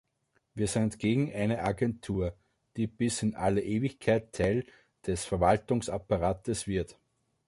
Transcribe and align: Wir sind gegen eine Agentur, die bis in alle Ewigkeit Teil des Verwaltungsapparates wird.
Wir 0.55 0.65
sind 0.67 0.97
gegen 0.97 1.31
eine 1.31 1.61
Agentur, 1.61 2.33
die 2.75 2.87
bis 2.87 3.21
in 3.21 3.35
alle 3.35 3.61
Ewigkeit 3.61 4.33
Teil 4.33 4.65
des 5.05 5.25
Verwaltungsapparates 5.25 6.65
wird. 6.65 6.97